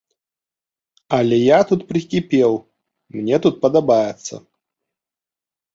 [1.17, 2.51] Але я тут прыкіпеў,
[3.19, 4.35] мне тут падабаецца.